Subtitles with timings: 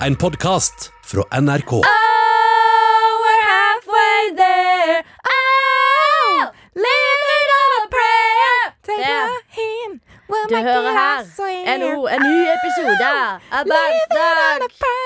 [0.00, 1.72] en podkast fra NRK.
[1.72, 1.82] Oh,
[3.22, 5.04] we're halfway there.
[5.24, 8.74] Oh, living on a prayer.
[8.82, 9.24] Take Det.
[9.26, 11.24] my hand, we'll Du hører her
[11.66, 15.05] en, en ny episode av on a prayer.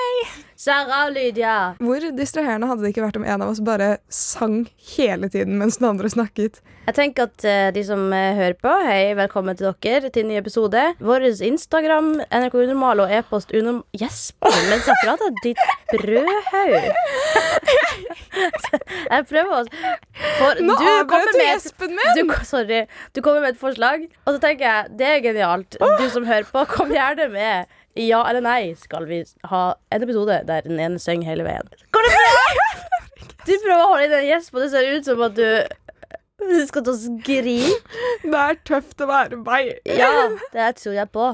[0.61, 1.53] Sara og Lydia.
[1.81, 5.79] Hvor distraherende hadde det ikke vært om en av oss bare sang hele tiden mens
[5.79, 6.59] den andre snakket?
[6.85, 10.29] Jeg tenker at uh, de som uh, hører på, hei, velkommen til dere til en
[10.29, 10.83] ny episode.
[11.01, 13.81] Vår Instagram, NRK Unormal og e-post unorm...
[13.97, 15.61] Gjesper mens jeg prater, ditt
[15.95, 16.87] brødhaug?
[19.13, 22.21] jeg prøver å for, Nå du avbrøt du med gjespen min!
[22.21, 22.83] du, sorry.
[23.17, 25.77] Du kommer med et forslag, og så tenker jeg det er genialt.
[25.81, 27.77] Du som hører på, kom gjerne med.
[27.99, 31.67] Ja eller nei skal vi ha en episode der den ene synger hele veien.
[31.91, 32.47] Går det bra?
[33.41, 35.47] Du prøver å holde inn en gjesp, og det ser ut som at du
[36.41, 37.75] du skal til å skrike.
[38.23, 39.75] Det er tøft å være meg.
[39.85, 40.07] Ja,
[40.55, 41.27] det tror jeg på.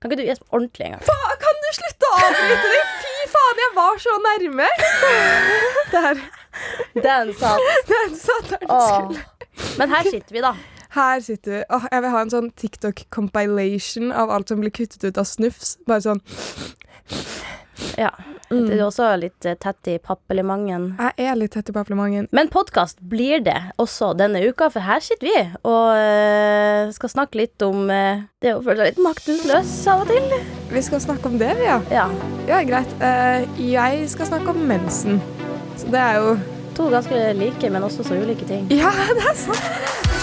[0.00, 1.04] Kan ikke du gjespe ordentlig en gang?
[1.06, 2.82] Fa- Kan du slutte å avbryte det?
[3.04, 4.68] Fy faen, jeg var så nærme!
[5.94, 6.20] Der.
[7.04, 7.64] Den satt.
[7.88, 9.24] Den satt der den skulle.
[9.80, 10.52] Men her sitter vi, da.
[10.96, 11.62] Her sitter vi.
[11.70, 15.76] Åh, jeg vil ha en sånn TikTok-compilation av alt som blir kuttet ut av snufs.
[15.86, 16.24] Bare sånn
[17.98, 18.10] Ja.
[18.50, 18.64] Mm.
[18.66, 20.88] Det er også litt eh, tett i pappelemangen.
[20.98, 22.26] Jeg er litt tett i pappelemangen.
[22.34, 27.38] Men podkast blir det også denne uka, for her sitter vi og eh, skal snakke
[27.38, 30.34] litt om eh, det å føle seg litt maktesløs av og til.
[30.74, 31.78] Vi skal snakke om det, vi, ja.
[31.94, 32.08] Ja.
[32.50, 32.90] Ja, greit.
[33.62, 35.22] Jeg skal snakke om mensen.
[35.78, 36.40] Så det er jo
[36.80, 38.66] To ganske like, men også så ulike ting.
[38.72, 40.19] Ja, det er sant!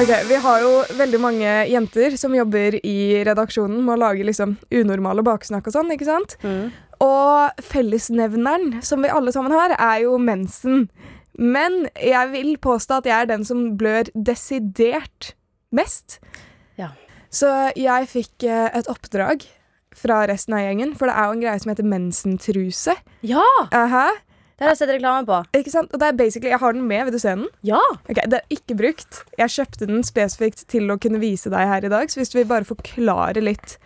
[0.00, 4.54] Ok, Vi har jo veldig mange jenter som jobber i redaksjonen med å lage liksom
[4.72, 5.90] unormale baksnakk og sånn.
[5.92, 6.38] ikke sant?
[6.40, 6.70] Mm.
[7.04, 10.86] Og fellesnevneren som vi alle sammen har, er jo mensen.
[11.36, 15.34] Men jeg vil påstå at jeg er den som blør desidert
[15.68, 16.16] mest.
[16.80, 16.94] Ja.
[17.28, 19.44] Så jeg fikk eh, et oppdrag
[19.92, 22.96] fra resten av gjengen, for det er jo en greie som heter mensentruse.
[23.20, 23.44] Ja!
[23.68, 24.08] Aha,
[24.60, 25.36] Det har jeg sett reklame på.
[25.56, 25.88] ikke sant?
[25.88, 27.46] Og det er basically, Jeg har den med, vil du se den?
[27.64, 27.80] Ja!
[28.04, 29.20] Ok, Det er ikke brukt.
[29.40, 32.10] Jeg kjøpte den spesifikt til å kunne vise deg her i dag.
[32.12, 33.78] Så hvis du vil bare forklare litt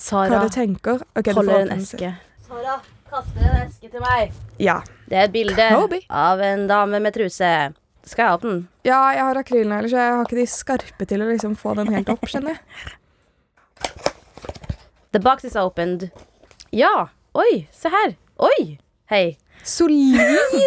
[0.00, 2.10] hva du tenker Ok, du holder en eske.
[2.48, 4.32] Sara kaster en eske til meg.
[4.58, 4.80] Ja.
[5.06, 6.00] Det er et bilde Kobe.
[6.10, 7.52] av en dame med truse.
[8.02, 8.58] Skal jeg ha den?
[8.82, 11.92] Ja, jeg har akrylnegler, så jeg har ikke de skarpe til å liksom få den
[11.94, 12.96] helt opp, skjønner jeg.
[15.12, 16.10] The box is opened.
[16.74, 17.10] Ja.
[17.38, 18.16] Oi, se her.
[18.42, 18.78] Oi.
[19.10, 19.36] Hei.
[19.64, 20.16] Solid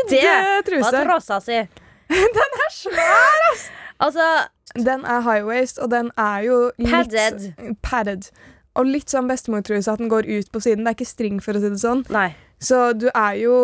[0.09, 1.03] Det eh, var truse.
[1.05, 1.59] trossa si.
[2.37, 3.63] Den er svær, ass!
[4.03, 4.27] Altså,
[4.75, 7.75] Den er high waist, og den er jo litt Padded.
[7.85, 8.29] padded.
[8.75, 10.83] Og litt sånn bestemortruse, at den går ut på siden.
[10.83, 12.01] Det er ikke string, for å si det sånn.
[12.09, 12.31] nei.
[12.63, 13.55] Så du er jo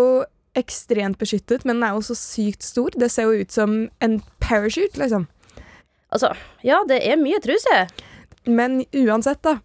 [0.59, 2.91] ekstremt beskyttet, men den er jo så sykt stor.
[2.99, 5.27] Det ser jo ut som en parachute, liksom.
[6.11, 6.33] Altså,
[6.65, 7.87] ja, det er mye truse.
[8.45, 9.57] Men uansett, da.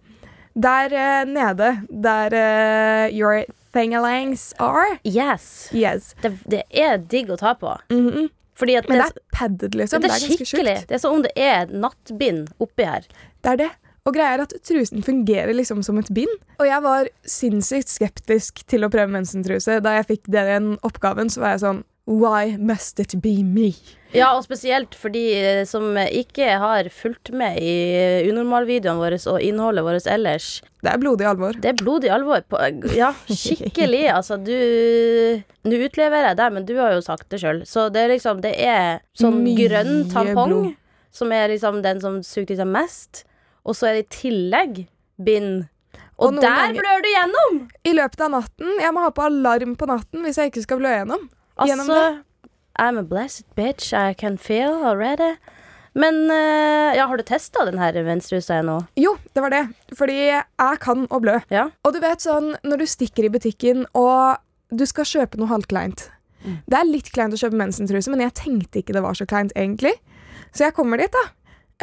[0.55, 5.69] Der eh, nede, der eh, your thangalangs are Yes.
[5.75, 6.15] Yes.
[6.23, 7.75] Det, det er digg å ta på.
[7.93, 8.31] Mhm.
[8.55, 10.01] Fordi at Men det, det er padded, liksom.
[10.01, 10.75] det Det er er ganske skikkelig.
[10.79, 10.89] sjukt.
[10.89, 13.03] Det er som om det er nattbind oppi her.
[13.43, 13.71] Det er det.
[14.07, 16.31] Og greia er at trusen fungerer liksom som et bind.
[16.61, 19.81] Og jeg var sinnssykt skeptisk til å prøve mensentruse.
[19.83, 23.70] Da jeg fikk den oppgaven, så var jeg sånn Why must it be me?
[24.12, 29.41] Ja, og spesielt for de eh, som ikke har fulgt med i unormalvideoene våre og
[29.42, 30.60] innholdet vårt ellers.
[30.84, 31.56] Det er blodig alvor.
[31.56, 32.44] Det er blodig alvor.
[32.44, 32.60] På,
[32.94, 34.03] ja, skikkelig.
[34.12, 34.53] Altså, du
[35.65, 37.62] Nå utleverer jeg deg, men du har jo sagt det sjøl.
[37.66, 40.75] Så det er liksom Det er sånn Mye grønn tampong, blod.
[41.10, 43.25] som er liksom den som suger til seg mest.
[43.65, 44.82] Og så er det i tillegg
[45.25, 45.65] bind.
[46.21, 47.56] Og, Og der ganger- blør du gjennom!
[47.88, 50.78] I løpet av natten Jeg må ha på alarm på natten hvis jeg ikke skal
[50.84, 51.25] blø gjennom.
[51.62, 52.22] Gjennom Altså,
[52.78, 53.92] I'm a blessed bitch.
[53.92, 55.37] I can feel already.
[55.94, 58.81] Men eh, ja, har du testa den her venstrehusa ennå?
[58.98, 59.62] Jo, det var det.
[59.94, 61.38] Fordi jeg kan å blø.
[61.54, 61.69] Ja.
[61.87, 64.42] Og du vet sånn, når du stikker i butikken og
[64.75, 66.09] du skal kjøpe noe halvkleint.
[66.42, 66.59] Mm.
[66.66, 69.54] Det er litt kleint å kjøpe mensentruse, men jeg tenkte ikke det var så kleint
[69.54, 69.95] egentlig.
[70.50, 71.24] Så jeg kommer dit, da.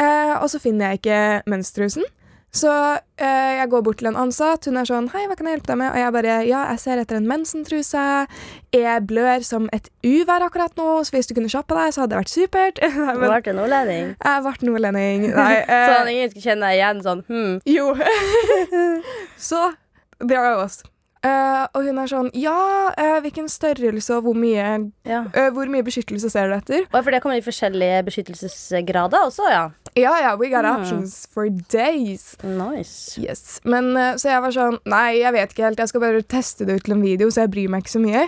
[0.01, 1.21] Eh, og så finner jeg ikke
[1.51, 2.03] menstrusen.
[2.51, 2.67] Så
[3.15, 4.65] eh, jeg går bort til en ansatt.
[4.67, 6.79] Hun er sånn 'Hei, hva kan jeg hjelpe deg med?' Og jeg bare 'Ja, jeg
[6.83, 8.27] ser etter en mensentruse.
[8.75, 12.11] Jeg blør som et uvær akkurat nå, så hvis du kunne kjappe deg, så hadde
[12.11, 12.79] det vært supert'.
[13.19, 14.15] Men, Du ble nordlending.
[14.19, 15.35] jeg ble nordlending.
[15.35, 17.61] Nei, eh, Sånn ingen skal kjenne deg igjen sånn hm.
[17.65, 17.95] jo.
[19.37, 19.73] så
[20.19, 20.83] there I was.
[21.21, 25.19] Uh, og hun er sånn Ja, uh, hvilken størrelse og hvor mye, Ja.
[25.29, 26.87] uh, hvor mye beskyttelse ser du etter?
[26.89, 29.67] Og for det kommer i forskjellige beskyttelsesgrader også, ja.
[29.95, 30.75] Ja, ja, we got Mm.
[30.81, 32.37] options for days.
[32.43, 33.19] Nice.
[33.21, 33.59] Yes.
[33.65, 35.79] Men eh, så jeg var sånn Nei, jeg vet ikke helt.
[35.79, 38.03] Jeg skal bare teste det ut til en video, så jeg bryr meg ikke så
[38.03, 38.23] mye.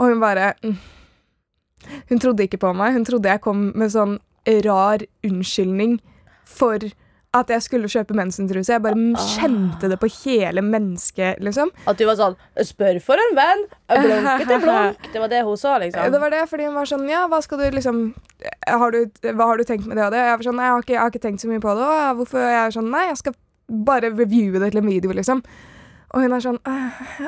[0.00, 0.76] Og hun bare mm,
[2.08, 2.92] Hun trodde ikke på meg.
[2.96, 4.18] Hun trodde jeg kom med sånn
[4.64, 6.00] rar unnskyldning
[6.44, 6.78] for
[7.38, 8.72] at jeg skulle kjøpe mensentruse.
[8.74, 9.26] Jeg bare Ah.
[9.36, 11.70] kjente det på hele mennesket, liksom.
[11.86, 13.64] At du var sånn Spør for en venn!
[13.88, 14.98] Blunke til blunk.
[15.12, 16.10] Det var det hun sa, liksom.
[16.12, 18.14] Det var det, fordi hun var sånn Ja, hva skal du liksom
[18.66, 20.24] har du, Hva har du tenkt med det og det?
[20.26, 21.86] Jeg var sånn, jeg har ikke, jeg har ikke tenkt så mye på det.
[21.86, 22.42] Og hvorfor?
[22.42, 23.34] Jeg er sånn, nei, jeg skal
[23.70, 25.40] bare reviewe det til en video, liksom.
[26.14, 26.58] Og hun er sånn.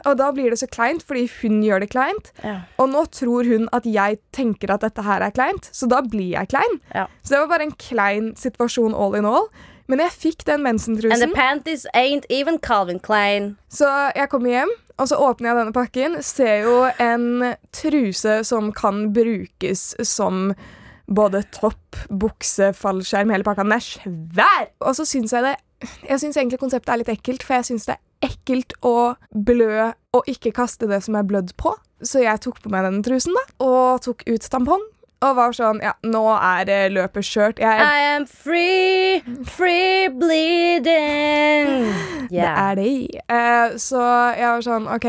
[0.06, 2.30] Og da blir det så kleint, fordi hun gjør det kleint.
[2.44, 2.60] Ja.
[2.78, 6.30] Og nå tror hun at jeg tenker at dette her er kleint, så da blir
[6.36, 6.78] jeg klein.
[6.94, 7.08] Ja.
[7.26, 9.48] Så det var bare en klein situasjon all in all.
[9.88, 13.56] Men jeg fikk den And the panties ain't even Calvin Klein.
[13.68, 18.72] så jeg kommer hjem, og så åpner jeg denne pakken, ser jo en truse som
[18.72, 20.52] kan brukes som
[21.08, 23.64] både topp, bukse, fallskjerm, hele pakka.
[23.64, 24.68] Den er svær!
[24.84, 25.56] Og så syns jeg det
[26.08, 29.92] Jeg syns egentlig konseptet er litt ekkelt, for jeg syns det er ekkelt å blø
[30.12, 31.70] og ikke kaste det som er blødd på.
[32.02, 34.82] Så jeg tok på meg den trusen, da, og tok ut tampong.
[35.24, 37.62] Og var sånn Ja, nå er det løpet skjørt.
[37.62, 41.88] Jeg I am free, free bleeding.
[42.28, 43.20] Det er det.
[43.32, 44.02] Eh, så
[44.36, 45.06] jeg var sånn OK,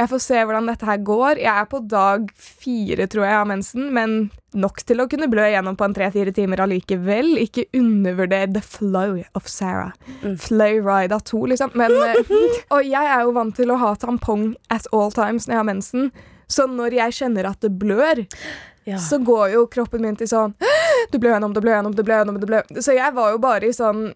[0.00, 1.38] jeg får se hvordan dette her går.
[1.42, 4.16] Jeg er på dag fire, tror jeg, av mensen, men
[4.54, 7.32] nok til å kunne blø igjennom på en tre-fire timer allikevel.
[7.42, 9.94] Ikke undervurder the flow of Sarah.
[10.22, 10.36] Mm.
[11.10, 11.74] Av to, liksom.
[11.78, 12.34] Men, eh,
[12.74, 15.70] og jeg er jo vant til å ha tampong at all times når jeg har
[15.70, 16.10] mensen.
[16.50, 18.24] Så når jeg kjenner at det blør,
[18.88, 18.96] Ja.
[18.98, 20.54] så går jo kroppen min til sånn
[21.12, 22.38] Du ble gjennom, du ble gjennom, du ble gjennom.
[22.40, 22.62] du ble.
[22.80, 24.14] Så jeg var jo bare i sånn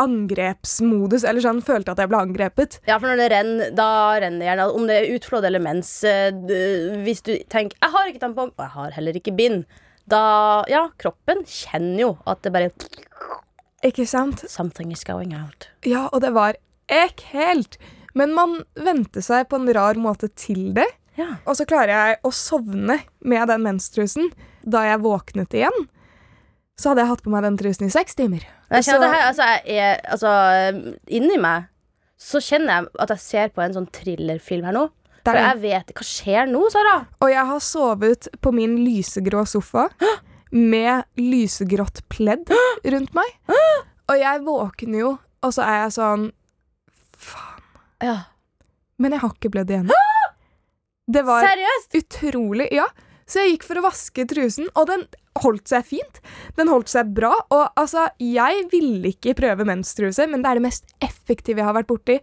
[0.00, 2.78] angrepsmodus, eller sånn følte at jeg ble angrepet.
[2.88, 3.88] Ja, for når det renner, da
[4.22, 4.66] renner det gjerne.
[4.74, 5.90] Om det er utflådd eller mens.
[6.04, 6.30] eh,
[7.04, 9.64] Hvis du tenker 'jeg har ikke tampong', og jeg har heller ikke bind,
[10.08, 12.70] da Ja, kroppen kjenner jo at det bare
[13.84, 14.40] Ikke sant?
[14.50, 15.68] Something is going out.
[15.84, 16.54] Ja, og det var
[16.88, 17.76] ekkelt.
[18.14, 20.86] Men man venter seg på en rar måte til det.
[21.16, 21.36] Ja.
[21.46, 24.30] Og så klarer jeg å sovne med den menstrusen.
[24.64, 25.84] Da jeg våknet igjen,
[26.80, 28.42] så hadde jeg hatt på meg den trusen i seks timer.
[28.70, 31.66] Jeg Så- kjenner det her, altså, jeg altså, inni meg
[32.18, 34.90] så kjenner jeg at jeg ser på en sånn thrillerfilm her nå.
[35.24, 37.06] For jeg vet Hva skjer nå, Sara?
[37.22, 39.88] Og jeg har sovet på min lysegrå sofa
[40.52, 42.50] med lysegrått pledd
[42.84, 43.24] rundt meg.
[44.08, 46.32] Og jeg våkner jo, og så er jeg sånn
[48.02, 48.24] Ja.
[48.98, 49.90] Men jeg har ikke blødd igjen.
[51.06, 51.98] Det var Seriøst?
[52.00, 52.86] utrolig Ja.
[53.26, 55.06] Så jeg gikk for å vaske trusen, og den
[55.40, 56.18] holdt seg fint.
[56.58, 57.32] Den holdt seg bra.
[57.48, 61.78] Og altså, jeg ville ikke prøve menstruse, men det er det mest effektive jeg har
[61.78, 62.18] vært borti.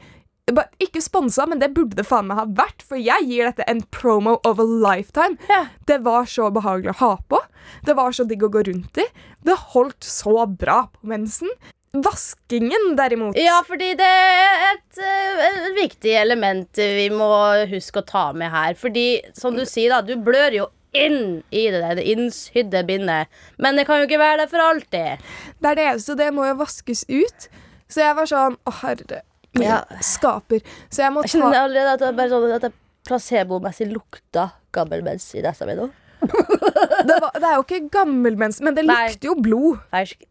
[0.84, 3.82] Ikke sponsa, men det burde det faen meg ha vært, for jeg gir dette en
[3.94, 5.42] promo of a lifetime.
[5.50, 5.64] Ja.
[5.90, 7.42] Det var så behagelig å ha på.
[7.88, 9.08] Det var så digg å gå rundt i.
[9.42, 11.50] Det holdt så bra på mensen.
[11.92, 17.28] Vaskingen, derimot Ja, fordi det er et, eh, et viktig element vi må
[17.68, 18.78] huske å ta med her.
[18.80, 23.28] Fordi, som du sier, da, du blør jo inn i det det innsydde bindet.
[23.60, 25.20] Men det kan jo ikke være der for alltid.
[25.60, 27.50] Det er det, så det må jo vaskes ut.
[27.92, 29.22] Så jeg var sånn Å, herre
[29.54, 29.84] min Ja.
[30.00, 30.62] skaper.
[30.90, 32.74] Så jeg må Jeg kjenner ta allerede at det er bare sånn at det
[33.08, 35.90] placebomessig lukter gammel mens i nesa mi nå.
[37.10, 39.82] det, var, det er jo ikke gammel mens men det lukter jo blod.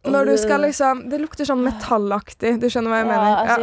[0.07, 2.57] Når du skal liksom Det lukter sånn metallaktig.
[2.63, 3.31] Du skjønner hva jeg Ja, mener?
[3.35, 3.59] Ja.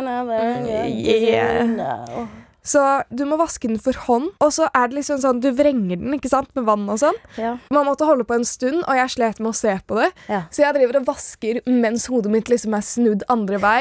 [0.00, 0.66] enough, I'm
[1.00, 2.28] Yeah.
[2.62, 5.96] Så du må vaske den for hånd, og så er det liksom sånn Du vrenger
[6.00, 7.16] den ikke sant, med vann og sånn.
[7.40, 7.54] Ja.
[7.72, 10.10] Man måtte holde på en stund, og jeg slet med å se på det.
[10.28, 10.42] Ja.
[10.52, 13.80] Så jeg driver og vasker mens hodet mitt liksom er snudd andre vei.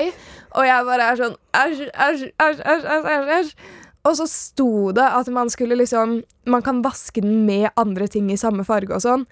[0.56, 3.53] Og jeg bare er sånn æsj, æsj, æsj, æsj, æsj.
[4.08, 8.32] Og så sto det at man skulle liksom Man kan vaske den med andre ting
[8.32, 9.25] i samme farge og sånn.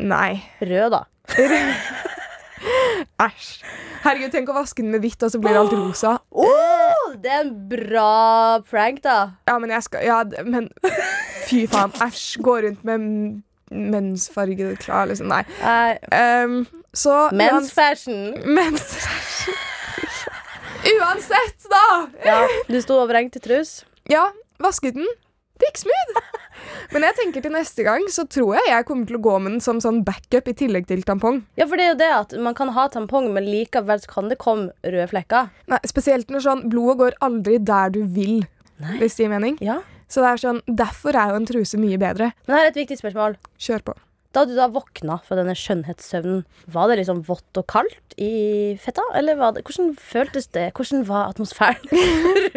[0.00, 0.40] Nei.
[0.64, 1.04] Rød, da.
[3.22, 3.62] Æsj.
[4.02, 6.16] Herregud, tenk å vaske den med hvitt, og så blir alt rosa.
[6.30, 9.18] Oh, det er en bra prank, da.
[9.46, 10.68] Ja, men jeg skal Ja, men
[11.46, 11.94] fy faen.
[12.02, 12.40] Æsj.
[12.42, 15.30] Gå rundt med mensfargede klær, liksom.
[15.30, 15.44] Nei.
[16.10, 18.34] Um, så Men's fashion.
[18.44, 18.96] Mens
[20.82, 21.84] Uansett, da!
[22.26, 23.82] Ja, du sto overhengt i trus.
[24.10, 24.28] Ja,
[24.62, 25.06] vasket den.
[25.60, 26.22] Det gikk smooth.
[26.92, 29.54] Men jeg tenker til neste gang så tror jeg jeg kommer til å gå med
[29.54, 31.42] den som sånn backup i tillegg til tampong.
[31.60, 34.40] Ja, for det er jo det at man kan ha tampong, men likevel kan det
[34.42, 35.52] komme røde flekker.
[35.70, 38.42] Nei, Spesielt når sånn blodet går aldri der du vil,
[38.82, 38.98] Nei.
[38.98, 39.58] hvis det gir mening.
[39.62, 39.80] Ja.
[40.10, 42.32] Så det er sånn, Derfor er jo en truse mye bedre.
[42.48, 43.38] Men her er et viktig spørsmål.
[43.62, 43.94] Kjør på.
[44.32, 49.04] Da du da våkna fra denne skjønnhetssøvnen, var det liksom vått og kaldt i fetta?
[49.18, 50.70] Eller var det, hvordan føltes det?
[50.78, 51.84] Hvordan var atmosfæren?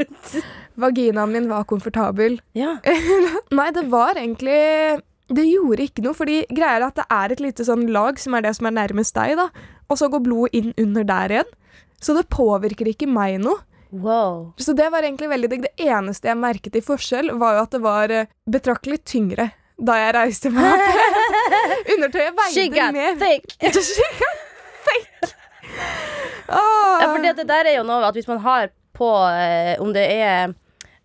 [0.81, 2.39] Vaginaen min var komfortabel.
[2.55, 2.77] Ja.
[3.59, 5.01] Nei, det var egentlig
[5.35, 8.37] Det gjorde ikke noe, fordi greia er at det er et lite sånn lag som
[8.37, 9.49] er det som er nærmest deg, da.
[9.89, 11.53] Og så går blodet inn under der igjen.
[11.99, 13.59] Så det påvirker ikke meg noe.
[13.95, 14.53] Wow.
[14.59, 15.67] Så det var egentlig veldig digg.
[15.67, 19.97] Det eneste jeg merket i forskjell, var jo at det var eh, betraktelig tyngre da
[19.99, 20.99] jeg reiste meg opp.
[21.95, 23.15] Undertøyet veide mer.
[23.21, 23.55] thick.
[24.85, 25.33] Thick.
[26.49, 27.01] Åh.
[27.01, 29.91] Ja, for det, det der er jo noe at hvis man har på eh, Om
[29.95, 30.53] det er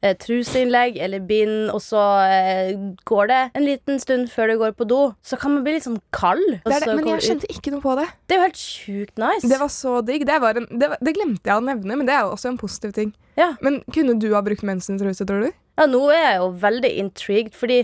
[0.03, 2.73] eh, truseinnlegg eller bind, og så eh,
[3.09, 5.87] går det en liten stund før du går på do, så kan man bli litt
[5.89, 6.45] sånn kald.
[6.53, 8.07] det det, så men jeg skjønte ikke noe på det.
[8.29, 9.51] Det er jo helt sjukt nice.
[9.51, 10.27] Det var så digg.
[10.29, 12.53] Det, var en, det, var, det glemte jeg å nevne, men det er jo også
[12.53, 13.15] en positiv ting.
[13.41, 13.55] Ja.
[13.65, 15.51] Men kunne du ha brukt mensentruse, tror du?
[15.81, 17.83] Ja, nå er jeg jo veldig intrigued, fordi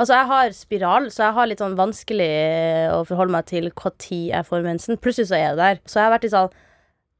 [0.00, 3.68] Altså, jeg har spiral, så jeg har litt sånn vanskelig eh, å forholde meg til
[3.68, 5.00] når jeg får mensen.
[5.02, 5.80] Plutselig så er jeg der.
[5.84, 6.54] Så jeg har vært litt sånn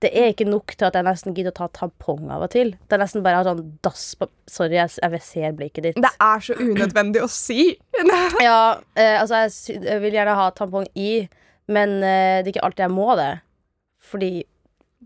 [0.03, 2.73] Det er ikke nok til at jeg nesten gidder å ta tampong av og til.
[2.89, 6.01] Det er nesten bare sånn dass på Sorry, jeg, jeg ser blikket ditt.
[6.03, 7.75] Det er så unødvendig å si.
[8.43, 11.29] Ja, eh, altså, jeg, jeg vil gjerne ha tampong i,
[11.71, 13.33] men eh, det er ikke alltid jeg må det.
[14.03, 14.33] Fordi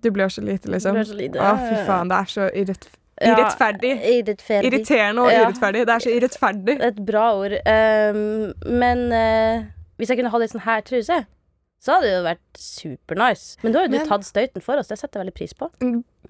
[0.00, 0.94] Du blør så lite, liksom.
[0.96, 1.42] Du blør så lite.
[1.42, 2.08] Å, fy faen.
[2.08, 3.92] Det er så Ja, irrettferdig.
[4.02, 5.44] Ja, Irriterende og Ja.
[5.46, 5.86] urettferdig.
[5.86, 6.80] Det er så irrettferdig.
[6.82, 7.52] Et bra ord.
[7.66, 9.64] Um, men uh,
[9.98, 11.24] hvis jeg kunne hatt ei sånn her truse,
[11.80, 13.56] så hadde det jo vært supernice.
[13.62, 14.88] Men da har jo du Men- tatt støyten for oss.
[14.88, 15.70] Det setter jeg veldig pris på.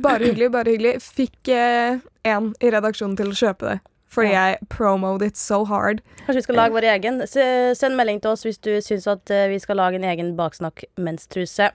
[0.03, 0.97] Bare hyggelig, bare hyggelig.
[1.03, 3.81] Fikk én en i redaksjonen til å kjøpe det.
[4.09, 4.51] Fordi Ja.
[4.53, 6.01] jeg promoed it so hard.
[6.27, 7.27] Kanskje vi skal lage vår egen.
[7.75, 11.71] Send melding til oss hvis du syns at eh, vi skal lage en egen baksnakk-menstruse.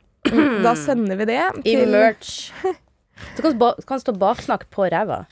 [0.64, 2.52] Da sender vi det I til merch.
[3.38, 3.54] Så kan
[3.88, 5.24] kan stå baksnakk på ræva.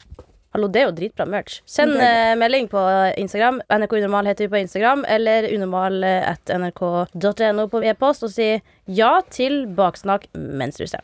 [0.56, 1.60] Hallo, det er jo dritbra merch.
[1.70, 2.82] Send er eh, melding på
[3.22, 3.60] Instagram.
[3.70, 5.04] NRK Unormal heter vi på Instagram.
[5.06, 8.56] Eller unormal.nrk.no på e-post og si
[8.90, 10.98] ja til baksnakk menstruse.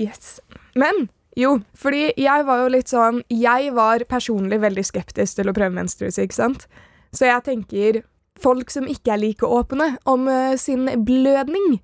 [0.00, 0.40] Yes.
[0.74, 5.54] Men jo, fordi jeg var jo litt sånn Jeg var personlig veldig skeptisk til å
[5.56, 6.64] prøve menstruse, ikke sant?
[7.12, 8.00] Så jeg tenker
[8.40, 11.76] folk som ikke er like åpne om uh, sin blødning,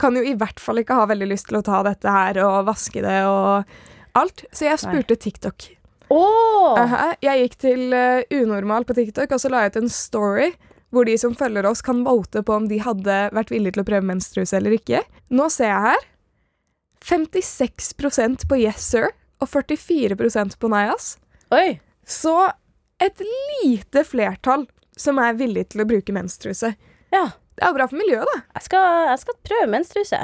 [0.00, 2.66] kan jo i hvert fall ikke ha veldig lyst til å ta dette her og
[2.68, 3.68] vaske det og
[4.18, 4.44] alt.
[4.52, 5.70] Så jeg spurte TikTok.
[6.12, 6.74] Oh!
[6.78, 10.52] Aha, jeg gikk til uh, Unormal på TikTok, og så la jeg ut en story
[10.94, 13.88] hvor de som følger oss, kan vote på om de hadde vært villige til å
[13.90, 15.02] prøve menstruse eller ikke.
[15.28, 16.06] Nå ser jeg her
[17.04, 21.16] 56% på yes sir og 44% på nei ass.
[21.54, 21.76] Oi!
[22.08, 22.34] Så
[23.04, 23.20] et
[23.60, 24.64] lite flertall
[24.98, 26.72] som er villig til å bruke menstruse.
[27.14, 27.28] Ja.
[27.58, 28.42] Det er jo bra for miljøet, da.
[28.54, 30.18] Jeg skal, jeg skal prøve menstruse.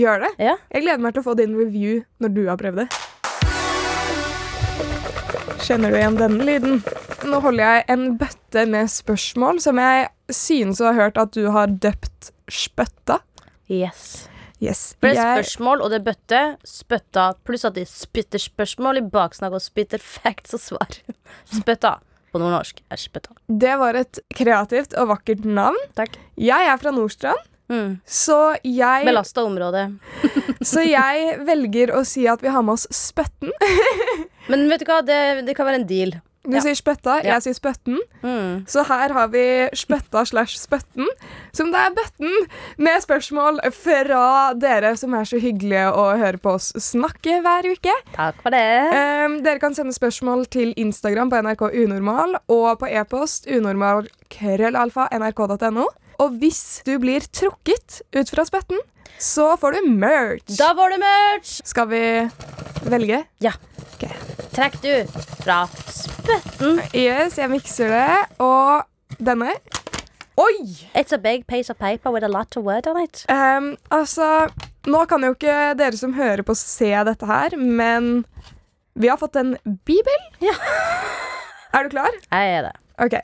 [0.00, 0.30] Gjør det.
[0.40, 0.54] Ja.
[0.72, 2.86] Jeg gleder meg til å få din review når du har prøvd det.
[5.60, 6.80] Kjenner du igjen denne lyden?
[7.28, 11.44] Nå holder jeg en bøtte med spørsmål som jeg synes å ha hørt at du
[11.52, 13.20] har døpt Spøtta.
[13.70, 14.26] Yes.
[14.58, 14.96] Yes.
[14.98, 16.40] For det er Jeg, spørsmål, og det er bøtte.
[16.66, 17.26] Spøtta.
[17.46, 20.98] Pluss at de spytter spørsmål i baksnakk og spytter facts og svar.
[21.60, 21.98] Spøtta
[22.30, 23.34] på nordnorsk er spøtta.
[23.48, 25.78] det var et kreativt og vakkert navn.
[25.98, 26.14] Takk.
[26.38, 27.40] Jeg er fra Nordstrand,
[27.70, 28.00] Mm.
[28.04, 29.84] så jeg, Belasta område.
[30.72, 33.52] så jeg velger å si at vi har med oss Spøtten.
[34.50, 36.12] Men vet du hva, det, det kan være en deal.
[36.40, 36.60] Du Ja.
[36.64, 37.34] sier Spøtta, Ja.
[37.36, 37.98] jeg sier Spøtten.
[38.24, 38.64] Mm.
[38.66, 41.04] Så her har vi Spøtta slash Spøtten,
[41.52, 42.32] som det er bøtten
[42.80, 47.92] med spørsmål fra dere som er så hyggelige å høre på oss snakke hver uke.
[48.16, 48.64] Takk for det.
[48.96, 55.84] Um, dere kan sende spørsmål til Instagram på NRK Unormal og på e-post unormal.krøllalfa.nrk.no.
[56.20, 58.80] Og hvis du blir trukket ut fra Spøtten,
[59.20, 60.52] så får du merch.
[60.58, 61.52] Da får du merch!
[61.68, 62.02] Skal vi
[62.88, 63.22] velge?
[63.44, 63.54] Ja.
[64.50, 64.92] Trekk du
[65.44, 66.80] fra spøtten.
[66.96, 68.40] Yes, jeg mikser det.
[68.42, 69.54] Og denne
[70.40, 70.56] Oi!
[70.96, 73.24] It's a big piece of paper with a lot of word on it.
[73.28, 74.48] Um, altså,
[74.88, 78.24] nå kan jo ikke dere som hører på se dette her, men
[78.96, 79.56] vi har fått en
[79.88, 80.24] bibel.
[80.40, 80.56] Ja.
[81.76, 82.16] Er du klar?
[82.32, 82.72] Jeg er det.
[83.04, 83.20] Ok.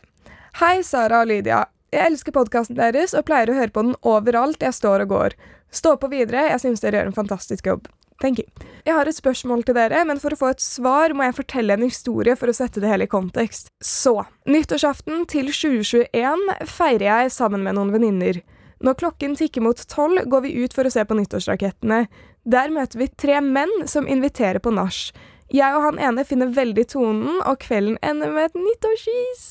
[0.61, 1.65] Hei, Sara og Lydia.
[1.95, 5.37] Jeg elsker podkasten deres og pleier å høre på den overalt jeg står og går.
[5.75, 7.87] Stå på videre, jeg syns dere gjør en fantastisk jobb.
[8.23, 8.47] Thank you.
[8.87, 11.77] Jeg har et spørsmål til dere, men for å få et svar må jeg fortelle
[11.77, 13.69] en historie for å sette det hele i kontekst.
[13.85, 14.15] Så,
[14.49, 18.41] nyttårsaften til 2021 feirer jeg sammen med noen venninner.
[18.85, 22.07] Når klokken tikker mot tolv, går vi ut for å se på nyttårsrakettene.
[22.49, 25.11] Der møter vi tre menn som inviterer på nach.
[25.53, 29.49] Jeg og han ene finner veldig tonen, og kvelden ender med et nyttårsskis.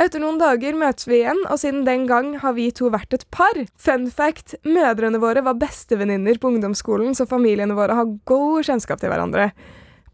[0.00, 3.26] Etter noen dager møtes vi igjen, og siden den gang har vi to vært et
[3.34, 3.58] par.
[3.76, 9.12] Fun fact, mødrene våre var bestevenninner på ungdomsskolen, så familiene våre har god kjennskap til
[9.12, 9.50] hverandre.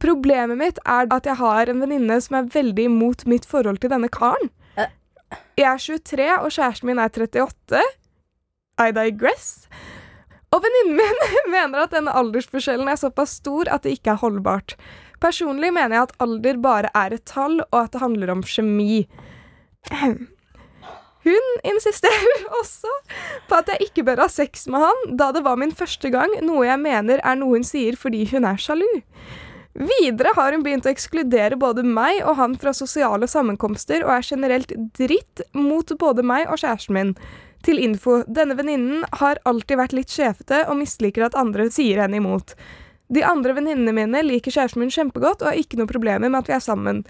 [0.03, 3.93] Problemet mitt er at jeg har en venninne som er veldig imot mitt forhold til
[3.95, 4.51] denne karen.
[4.75, 4.91] Eh.
[5.63, 7.85] Jeg er 23, og kjæresten min er 38.
[8.83, 9.69] I digress.
[10.51, 11.23] Og venninnen min
[11.55, 14.75] mener at denne aldersforskjellen er såpass stor at det ikke er holdbart.
[15.23, 19.05] Personlig mener jeg at alder bare er et tall, og at det handler om kjemi.
[21.27, 22.93] Hun insisterer også
[23.49, 26.39] på at jeg ikke bør ha sex med han, da det var min første gang,
[26.47, 28.87] noe jeg mener er noe hun sier fordi hun er sjalu.
[29.77, 34.25] Videre har hun begynt å ekskludere både meg og han fra sosiale sammenkomster, og er
[34.25, 37.13] generelt dritt mot både meg og kjæresten min.
[37.67, 42.23] Til info, denne venninnen har alltid vært litt sjefete og misliker at andre sier henne
[42.23, 42.55] imot.
[43.13, 46.49] De andre venninnene mine liker kjæresten min kjempegodt og har ikke noe problemer med at
[46.51, 47.03] vi er sammen.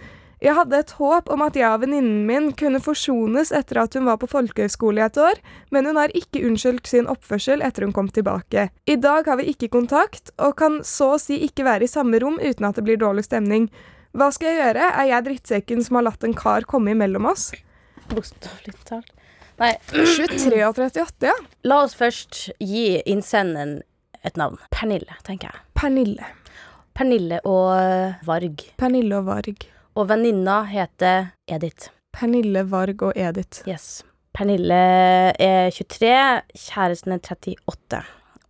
[0.44, 4.04] Jeg hadde et håp om at jeg og venninnen min kunne forsones etter at hun
[4.04, 5.38] var på folkehøyskole i et år,
[5.72, 8.66] men hun har ikke unnskyldt sin oppførsel etter hun kom tilbake.
[8.84, 12.20] I dag har vi ikke kontakt, og kan så å si ikke være i samme
[12.20, 13.70] rom uten at det blir dårlig stemning.
[14.16, 14.90] Hva skal jeg gjøre?
[14.92, 17.48] Er jeg drittsekken som har latt en kar komme imellom oss?
[18.12, 19.12] Bokstavelig talt.
[19.56, 21.36] Nei, 23 og 38, ja.
[21.64, 23.78] la oss først gi innsenderen
[24.20, 24.60] et navn.
[24.74, 25.64] Pernille, tenker jeg.
[25.80, 26.28] Pernille.
[26.96, 27.72] Pernille og
[28.28, 28.66] Varg.
[28.76, 29.64] Pernille og Varg.
[29.96, 31.88] Og venninna heter Edith.
[32.12, 33.62] Pernille, Varg og Edith.
[33.68, 34.02] Yes.
[34.36, 34.80] Pernille
[35.40, 36.10] er 23,
[36.52, 38.02] kjæresten er 38,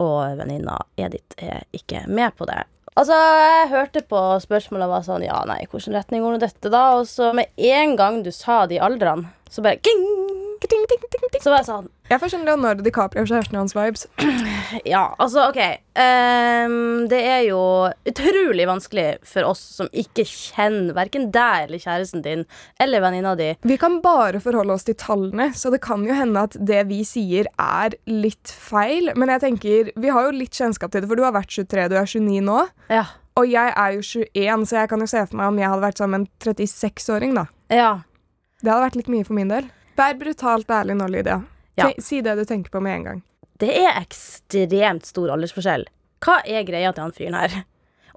[0.03, 2.65] og venninna Edith er ikke med på det.
[2.97, 6.73] Altså, jeg hørte på spørsmålet og var sånn Ja, nei, hvilken retning går nå dette,
[6.73, 6.83] da?
[6.99, 10.05] Og så med en gang du sa de aldrene, så bare ging,
[10.61, 11.43] Ting, ting, ting, ting.
[11.43, 14.07] Så var jeg sånn Jeg får sånn Leonardo DiCaprio og kjæresten hans vibes.
[14.89, 15.61] Ja, altså, OK.
[15.97, 17.59] Um, det er jo
[18.09, 22.43] utrolig vanskelig for oss som ikke kjenner verken deg eller kjæresten din
[22.83, 23.53] eller venninna di.
[23.69, 27.03] Vi kan bare forholde oss til tallene, så det kan jo hende at det vi
[27.07, 29.13] sier er litt feil.
[29.15, 31.87] Men jeg tenker, vi har jo litt kjennskap til det, for du har vært 23,
[31.93, 32.59] du er 29 nå.
[32.93, 33.07] Ja.
[33.37, 35.87] Og jeg er jo 21, så jeg kan jo se for meg om jeg hadde
[35.87, 37.49] vært sammen med en 36-åring, da.
[37.73, 37.91] Ja.
[38.67, 39.67] Det hadde vært litt mye for min del.
[39.95, 41.37] Vær brutalt ærlig nå, Lydia.
[41.79, 41.93] Ja.
[42.03, 43.21] Si det du tenker på med en gang.
[43.63, 45.85] Det er ekstremt stor aldersforskjell.
[46.25, 47.55] Hva er greia til han fyren her?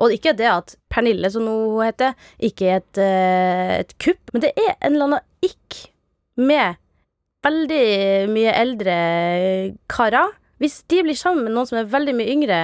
[0.02, 4.42] Og ikke det at Pernille, som hun heter, ikke er et, eh, et kupp, men
[4.42, 5.78] det er en eller annen ikk
[6.40, 6.80] med
[7.46, 7.86] veldig
[8.34, 8.96] mye eldre
[9.92, 10.34] karer.
[10.58, 12.62] Hvis de blir sammen med noen som er veldig mye yngre,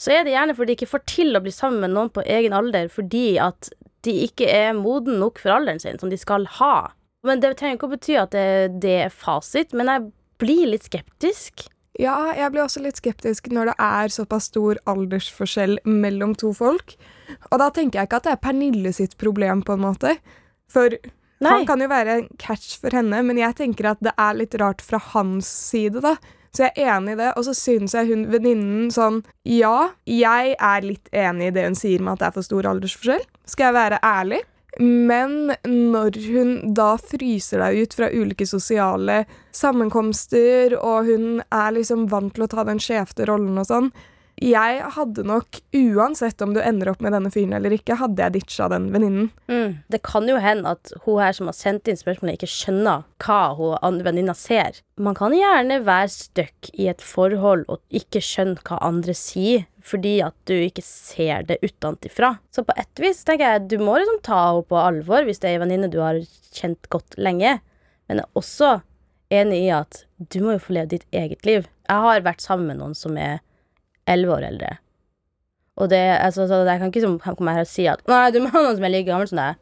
[0.00, 2.24] så er det gjerne fordi de ikke får til å bli sammen med noen på
[2.24, 3.68] egen alder fordi at
[4.06, 6.94] de ikke er moden nok for alderen sin, som de skal ha.
[7.26, 10.08] Men det trenger ikke å bety at det, det er fasit, men jeg
[10.40, 11.66] blir litt skeptisk.
[12.00, 16.94] Ja, jeg blir også litt skeptisk når det er såpass stor aldersforskjell mellom to folk.
[17.50, 20.14] Og da tenker jeg ikke at det er Pernille sitt problem, på en måte.
[20.70, 20.94] For
[21.42, 21.50] Nei.
[21.50, 24.56] han kan jo være en catch for henne, men jeg tenker at det er litt
[24.62, 26.16] rart fra hans side, da.
[26.56, 30.56] Så jeg er enig i det, og så syns jeg hun venninnen sånn Ja, jeg
[30.56, 33.22] er litt enig i det hun sier med at det er for stor aldersforskjell.
[33.46, 34.40] Skal jeg være ærlig?
[34.78, 39.24] Men når hun da fryser deg ut fra ulike sosiale
[39.56, 43.90] sammenkomster, og hun er liksom vant til å ta den skjevte rollen og sånn
[44.40, 48.38] Jeg hadde nok, uansett om du ender opp med denne fyren eller ikke, hadde jeg
[48.38, 49.26] ditcha den venninnen.
[49.50, 49.82] Mm.
[49.92, 53.92] Det kan jo hende at hun her som har sendt inn spørsmålet, ikke skjønner hva
[54.06, 54.80] venninna ser.
[54.96, 60.18] Man kan gjerne være stuck i et forhold og ikke skjønne hva andre sier, fordi
[60.24, 62.34] at du ikke ser det utenfra.
[62.52, 65.50] Så på et vis tenker jeg du må liksom ta henne på alvor hvis det
[65.50, 66.20] er ei venninne du har
[66.56, 67.58] kjent godt lenge.
[68.08, 68.72] Men jeg er også
[69.30, 71.66] enig i at du må jo få leve ditt eget liv.
[71.88, 73.40] Jeg har vært sammen med noen som er
[74.10, 74.76] elleve år eldre.
[75.80, 78.40] Og det, altså, så jeg kan ikke som, komme her og si at Nei, du
[78.42, 79.60] må ha noen som er like gammel som deg.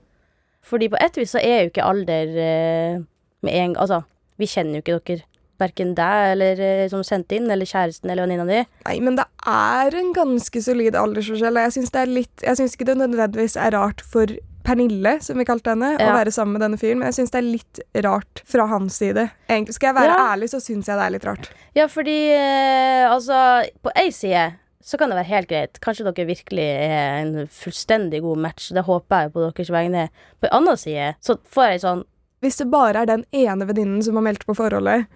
[0.66, 3.02] Fordi på et vis så er jo ikke alder eh,
[3.46, 4.00] med en gang Altså,
[4.40, 5.28] vi kjenner jo ikke dere.
[5.58, 8.60] Verken deg eller eh, som sendte inn, eller kjæresten eller venninna di.
[8.86, 11.58] Nei, men det er en ganske solid aldersforskjell.
[11.66, 14.30] Jeg syns det er litt Jeg syns ikke det nødvendigvis er rart for
[14.68, 17.38] Pernille, som vi kalte henne, å være sammen med denne fyren, men jeg syns det
[17.40, 19.30] er litt rart fra hans side.
[19.48, 20.26] Egentlig, Skal jeg være Ja.
[20.34, 21.48] ærlig, så syns jeg det er litt rart.
[21.78, 23.38] Ja, fordi eh, altså
[23.82, 24.50] På ei side
[24.84, 25.80] så kan det være helt greit.
[25.84, 28.68] Kanskje dere virkelig er en fullstendig god match.
[28.72, 30.06] Det håper jeg på deres vegne.
[30.40, 32.04] På en annen side så får jeg sånn
[32.40, 35.08] Hvis det bare er den ene venninnen som har meldt på forholdet,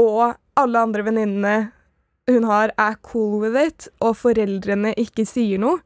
[0.00, 1.54] og alle andre venninnene
[2.30, 5.80] hun har, er cool with it, og foreldrene ikke sier noe,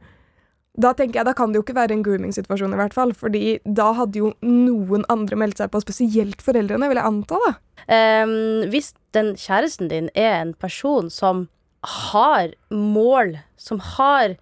[0.74, 3.12] da tenker jeg, da kan det jo ikke være en grooming-situasjon, i hvert fall.
[3.14, 7.38] Fordi da hadde jo noen andre meldt seg på, spesielt foreldrene, vil jeg anta.
[7.44, 7.52] da.
[7.84, 11.46] Um, hvis den kjæresten din er en person som
[11.84, 14.34] har mål, som har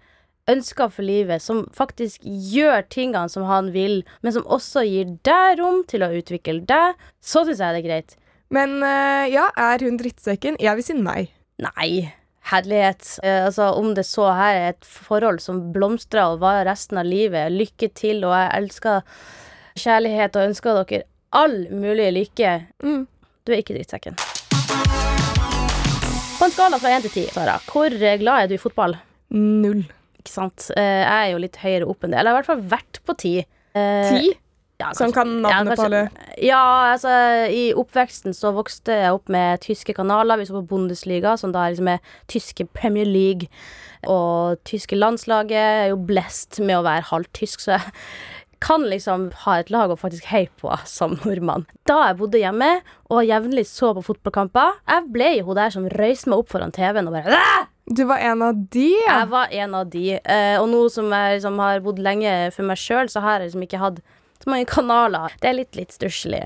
[0.49, 5.61] ønsker for livet, som faktisk gjør tingene som han vil, men som også gir deg
[5.61, 8.17] rom til å utvikle deg, så syns jeg det er greit.
[8.53, 10.59] Men eh, ja, er hun drittsekken?
[10.61, 11.23] Jeg vil si nei.
[11.63, 12.11] Nei,
[12.51, 13.15] herlighet.
[13.25, 17.07] Eh, altså, om det så her er et forhold som blomstrer og varer resten av
[17.09, 19.01] livet, lykke til, og jeg elsker
[19.81, 22.53] kjærlighet og ønsker dere all mulig lykke.
[22.85, 23.07] Mm.
[23.43, 24.19] Du er ikke drittsekken.
[26.37, 28.97] På en skala fra 1 til 10, Sara, hvor eh, glad er du i fotball?
[29.33, 29.81] Null.
[30.21, 30.69] Ikke sant?
[30.77, 32.19] Eh, Jeg er jo litt høyere opp enn det.
[32.21, 33.33] Eller jeg har i hvert fall vært på 10.
[33.73, 34.33] Eh, Ti?
[34.81, 36.03] Ja, Som kan navnet på alle.
[36.41, 37.11] Ja, altså
[37.53, 40.39] I oppveksten så vokste jeg opp med tyske kanaler.
[40.41, 43.47] Vi så på Bundesliga, som da liksom er tyske Premier League.
[44.09, 47.93] Og tyske landslaget er jo blest med å være halvtysk, så jeg
[48.63, 51.65] kan liksom ha et lag å faktisk heie på som nordmann.
[51.87, 52.69] Da jeg bodde hjemme
[53.11, 56.71] og jevnlig så på fotballkamper, jeg ble jo hun der som røyste meg opp foran
[56.75, 57.69] TV-en og bare Åh!
[57.83, 59.17] Du var en av de, ja.
[59.19, 60.03] Jeg var en av de.
[60.15, 63.49] eh, og nå som jeg liksom har bodd lenge for meg sjøl, så har jeg
[63.49, 63.99] liksom ikke hatt
[64.49, 65.35] mange kanaler.
[65.41, 66.43] Det er litt, litt stusslig.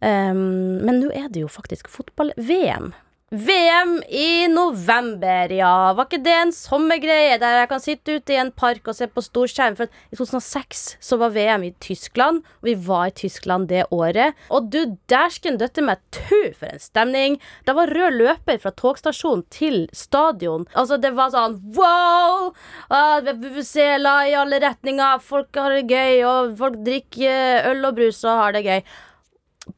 [0.00, 2.92] Um, men nå er det jo faktisk fotball-VM.
[3.30, 5.92] VM i november, ja.
[5.92, 9.04] Var ikke det en sommergreie der jeg kan sitte ute i en park og se
[9.04, 9.74] på storskjerm?
[9.76, 14.38] For i 2006 så var VM i Tyskland, og vi var i Tyskland det året.
[14.48, 17.36] Og du dæsken døtte meg tu for en stemning.
[17.68, 20.64] Det var rød løper fra togstasjonen til stadion.
[20.72, 22.54] Altså, det var sånn wow!
[22.88, 28.24] Ah, Vuvuzela i alle retninger, folk har det gøy, og folk drikker øl og brus
[28.24, 28.80] og har det gøy.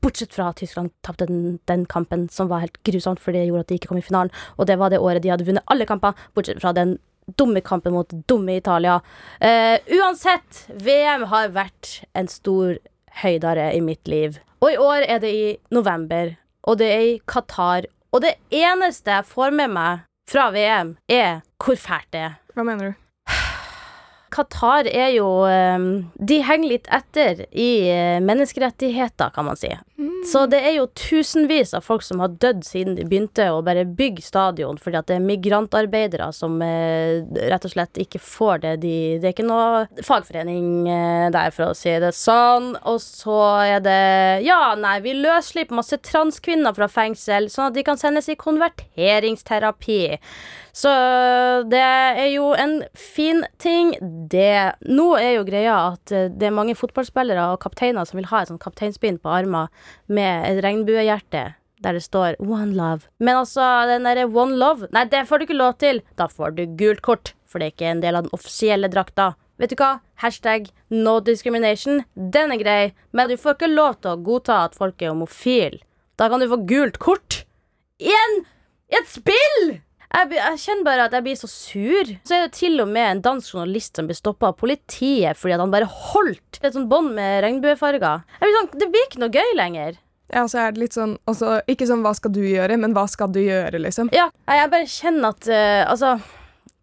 [0.02, 3.66] Bortsett fra at Tyskland tapte den, den kampen, som var helt grusomt, for det gjorde
[3.66, 4.32] at de ikke kom i finalen.
[4.58, 6.98] Og det var det året de hadde vunnet alle kamper, bortsett fra den
[7.38, 9.00] dumme kampen mot dumme Italia.
[9.42, 12.78] Uh, uansett, VM har vært en stor
[13.22, 14.40] høydare i mitt liv.
[14.60, 16.34] Og i år er det i november,
[16.68, 17.88] og det er i Qatar.
[18.10, 22.34] Og det eneste jeg får med meg fra VM, er hvor fælt det er.
[22.54, 23.09] Hva mener du?
[24.30, 25.78] Qatar er jo eh,
[26.16, 29.72] De henger litt etter i eh, menneskerettigheter, kan man si.
[30.30, 33.86] Så det er jo tusenvis av folk som har dødd siden de begynte å bare
[33.86, 38.74] bygge stadion, fordi at det er migrantarbeidere som eh, rett og slett ikke får det
[38.84, 42.74] de Det er ikke noe fagforening eh, der, for å si det sånn.
[42.88, 44.00] Og så er det
[44.46, 50.02] Ja, nei, vi løsslipper masse transkvinner fra fengsel, sånn at de kan sendes i konverteringsterapi.
[50.76, 50.90] Så
[51.70, 53.94] det er jo en fin ting,
[54.30, 54.76] det.
[54.86, 58.42] Nå er jo greia at eh, det er mange fotballspillere og kapteiner som vil ha
[58.42, 59.70] et sånt kapteinspinn på armen
[60.06, 63.08] med et regnbuehjerte der det står 'One Love'.
[63.18, 66.02] Men altså, den derre 'One Love', nei, det får du ikke lov til.
[66.18, 69.34] Da får du gult kort, for det er ikke en del av den offisielle drakta.
[69.58, 70.00] Vet du hva?
[70.16, 72.04] Hashtag no discrimination.
[72.16, 75.80] Den er grei, men du får ikke lov til å godta at folk er homofile.
[76.16, 77.44] Da kan du få gult kort.
[78.00, 78.44] I en
[78.90, 79.80] i et spill!
[80.10, 82.12] Jeg, jeg kjenner bare at jeg blir så sur.
[82.26, 85.54] Så er det til og med en dansk journalist som blir stoppa av politiet fordi
[85.54, 88.24] at han bare holdt et sånt bånd med regnbuefarger.
[88.42, 90.00] Blir sånn, Det blir ikke noe gøy lenger.
[90.30, 93.08] Ja, så er det litt sånn også, Ikke sånn 'hva skal du gjøre', men 'hva
[93.10, 94.10] skal du gjøre', liksom.
[94.14, 96.20] Ja, jeg bare kjenner at uh, Altså,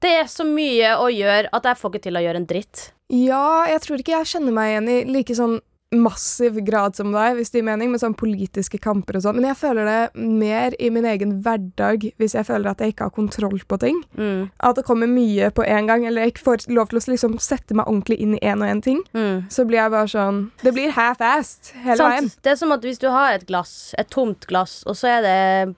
[0.04, 2.92] det er så mye å gjøre at jeg får ikke til å gjøre en dritt.
[3.10, 5.62] Ja, jeg tror ikke jeg kjenner meg igjen i like sånn
[5.96, 9.38] massiv grad som deg, hvis det gir mening, med sånn politiske kamper og sånn.
[9.40, 13.08] Men jeg føler det mer i min egen hverdag hvis jeg føler at jeg ikke
[13.08, 14.02] har kontroll på ting.
[14.20, 17.06] Mm, At det kommer mye på en gang, eller jeg ikke får lov til å
[17.14, 19.02] liksom sette meg ordentlig inn i én og én ting.
[19.14, 19.48] mm.
[19.54, 22.32] Så blir jeg bare sånn Det blir half-assed hele veien.
[22.44, 25.22] Det er som at hvis du har et glass, et tomt glass, og så er
[25.24, 25.76] det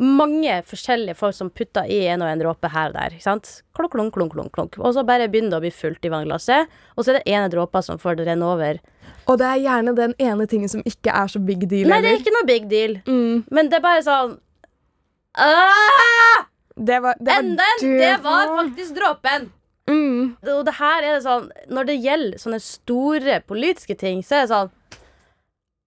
[0.00, 3.14] mange forskjellige folk som putter i en og en dråpe her og der.
[3.16, 3.50] Ikke sant?
[3.76, 4.78] Klunk, klunk, klunk, klunk, klunk.
[4.80, 7.50] Og så bare begynner det å bli fullt i vannglasset, og så er det ene
[7.52, 8.80] dråpa som får det renne over.
[9.30, 12.10] Og det er gjerne den ene tingen som ikke er så big deal Nei, det
[12.10, 14.32] er ikke noe big deal, Mm, men det er bare sånn
[15.38, 16.46] ah!
[16.76, 17.98] det var, det var Enden!
[18.00, 19.50] Det var faktisk dråpen!
[19.90, 20.36] mm.
[20.56, 24.44] Og det her er det sånn Når det gjelder sånne store politiske ting, så er
[24.44, 24.72] det sånn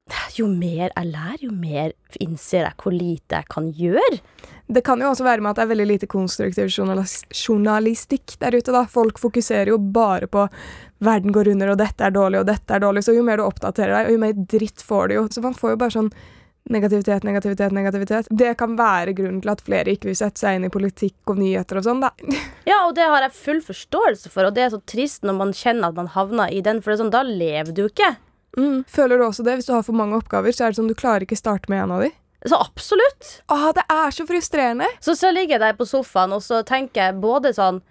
[0.38, 4.20] Jo mer jeg lærer, jo mer innser jeg hvor lite jeg kan gjøre.
[4.66, 8.74] Det kan jo også være med at det er veldig lite konstruktiv journalistikk der ute.
[8.74, 8.86] da.
[8.90, 10.48] Folk fokuserer jo bare på
[11.06, 13.04] verden går under, og dette er dårlig, og dette er dårlig.
[13.06, 15.28] Så jo mer du oppdaterer deg, og jo mer dritt får du jo.
[15.30, 16.12] Så man får jo bare sånn
[16.74, 18.30] negativitet, negativitet, negativitet.
[18.34, 21.38] Det kan være grunnen til at flere ikke vil sette seg inn i politikk og
[21.38, 22.14] nyheter og sånn, da.
[22.66, 25.52] Ja, og det har jeg full forståelse for, og det er så trist når man
[25.54, 28.16] kjenner at man havner i den, for det sånn, da lever du ikke.
[28.58, 28.84] Mm.
[28.88, 29.58] Føler du også det?
[29.60, 31.84] Hvis du har for mange oppgaver, så er det sånn du klarer ikke starte med
[31.84, 32.12] en av de.
[32.46, 33.42] Så absolutt.
[33.50, 34.86] Åh, det er så frustrerende!
[35.02, 37.82] Så så ligger jeg der på sofaen, og så tenker jeg både sånn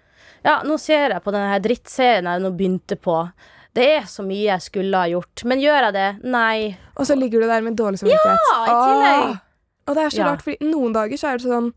[0.45, 3.17] Ja, nå ser jeg på denne drittserien jeg nå begynte på.
[3.75, 5.43] Det er så mye jeg skulle ha gjort.
[5.43, 6.09] Men gjør jeg det?
[6.23, 6.77] Nei.
[6.95, 8.45] Og så ligger du der med dårlig samvittighet.
[8.51, 9.23] Ja, i tillegg.
[9.25, 9.41] Åh!
[9.89, 10.29] Og det er så Ja.
[10.31, 11.73] rart, fordi noen dager så er det sånn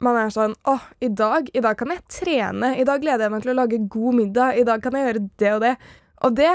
[0.00, 2.72] man er sånn Å, i dag, i dag kan jeg trene.
[2.78, 4.58] I dag gleder jeg meg til å lage god middag.
[4.58, 5.76] I dag kan jeg gjøre det og det.
[6.24, 6.52] Og det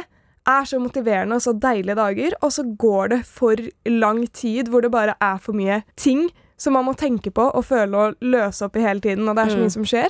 [0.47, 3.56] er så motiverende og så deilige dager, og så går det for
[3.88, 7.65] lang tid hvor det bare er for mye ting som man må tenke på og
[7.65, 9.63] føle og løse opp i hele tiden, og det er så Mm.
[9.63, 10.10] mye som skjer.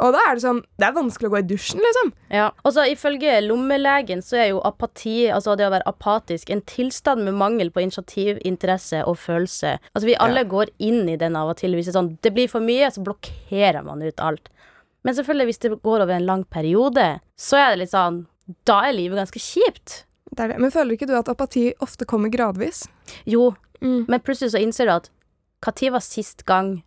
[0.00, 2.12] Og da er det sånn Det er vanskelig å gå i dusjen, liksom.
[2.30, 2.50] Ja.
[2.64, 7.24] Og så ifølge lommelegen så er jo apati, altså det å være apatisk, en tilstand
[7.24, 9.78] med mangel på initiativ, interesse og følelse.
[9.94, 10.44] Altså vi alle Ja.
[10.44, 11.72] går inn i den av og til.
[11.74, 14.48] Hvis det sånn det blir for mye, så blokkerer man ut alt.
[15.04, 18.26] Men selvfølgelig, hvis det går over en lang periode, så er det litt sånn
[18.68, 20.04] da er livet ganske kjipt.
[20.30, 20.58] Det det.
[20.62, 22.84] Men føler ikke du at apati ofte kommer gradvis?
[23.26, 23.50] Jo,
[23.82, 24.04] mm.
[24.06, 25.10] men plutselig så innser du at
[25.66, 26.78] når var sist gang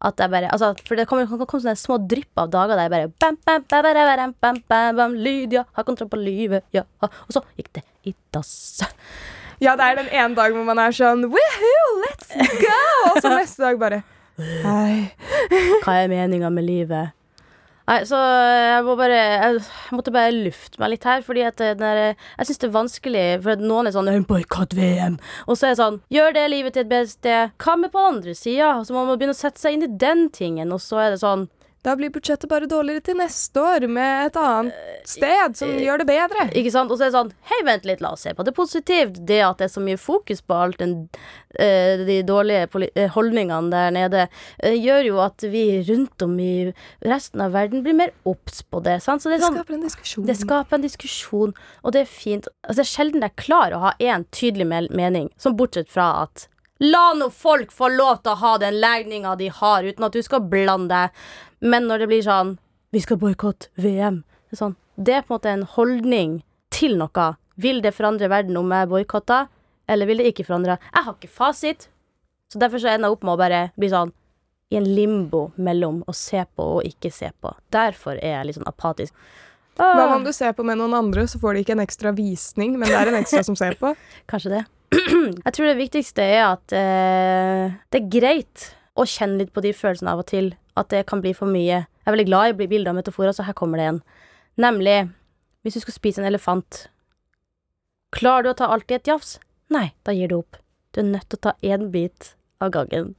[0.00, 2.92] at jeg bare altså, For det kommer, kommer, sånne små drypp av dager der jeg
[2.94, 6.86] bare bam, bam, bam, bam, bam, bam, bam, bam, Lydia har kontroll på livet, ja.
[7.04, 8.80] Og så gikk det i dass.
[9.60, 12.80] Ja, det er den ene dagen hvor man er sånn Woohoo, let's go!
[13.12, 14.02] Og så neste dag bare
[14.40, 15.10] Hei.
[15.84, 17.12] Hva er meninga med livet?
[17.90, 19.62] Nei, så jeg må bare Jeg
[19.98, 23.64] måtte bare lufte meg litt her, fordi at der, jeg syns det er vanskelig, for
[23.64, 25.16] noen er sånn Boikott VM.
[25.48, 27.56] Og så er det sånn Gjør det livet til et bedre sted.
[27.58, 28.76] Hva med på andre sida?
[28.86, 31.22] Så man må begynne å sette seg inn i den tingen, og så er det
[31.24, 31.48] sånn
[31.80, 36.06] Da blir budsjettet bare dårligere til neste år med et annet sted som gjør det
[36.10, 36.44] bedre.
[36.52, 36.92] Ikke sant?
[36.92, 39.16] Og så er det sånn Hei, vent litt, la oss se på det positivt.
[39.28, 41.08] Det at det er så mye fokus på alt den,
[41.56, 44.26] eh, de dårlige eh, holdningene der nede,
[44.58, 46.52] eh, gjør jo at vi rundt om i
[47.08, 48.98] resten av verden blir mer obs på det.
[49.00, 49.24] Sant?
[49.24, 50.28] Så det Det sånn skaper en diskusjon.
[50.28, 52.52] Det skaper en diskusjon, og det er fint.
[52.60, 56.49] Altså, det er sjelden jeg klarer å ha én tydelig mening, som bortsett fra at
[56.80, 60.22] La nå folk få lov til å ha den legninga de har, uten at du
[60.24, 61.24] skal blande deg.
[61.60, 62.54] Men når det blir sånn
[62.90, 64.22] Vi skal boikotte VM.
[64.48, 66.38] Det er, sånn, det er på en måte en holdning
[66.74, 67.26] til noe.
[67.60, 69.50] Vil det forandre verden om jeg boikotter,
[69.86, 70.78] eller vil det ikke forandre?
[70.88, 71.86] Jeg har ikke fasit.
[72.50, 74.10] Så derfor så ender jeg opp med å bare bli sånn
[74.70, 77.52] i en limbo mellom å se på og ikke se på.
[77.74, 79.14] Derfor er jeg litt sånn apatisk.
[79.78, 80.16] Hva Åh.
[80.16, 82.90] om du ser på med noen andre, så får de ikke en ekstra visning, men
[82.90, 83.92] det er en ekstra som ser på?
[84.30, 84.64] Kanskje det.
[85.44, 89.72] jeg tror det viktigste er at eh, det er greit å kjenne litt på de
[89.76, 90.52] følelsene av og til.
[90.78, 91.82] At det kan bli for mye.
[91.84, 94.02] Jeg er veldig glad i bilder og metaforer, så her kommer det en.
[94.60, 94.98] Nemlig,
[95.62, 96.86] hvis du skal spise en elefant,
[98.14, 99.38] klarer du å ta alt i et jafs?
[99.70, 100.58] Nei, da gir du opp.
[100.90, 103.12] Du er nødt til å ta én bit av gangen.